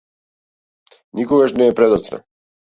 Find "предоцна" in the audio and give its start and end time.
1.81-2.23